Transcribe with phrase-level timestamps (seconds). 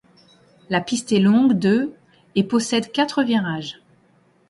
[0.71, 1.93] La piste est longue de
[2.33, 3.83] et possède quatre virages.